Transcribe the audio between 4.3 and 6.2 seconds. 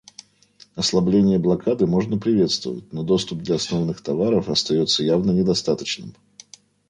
остается явно недостаточным.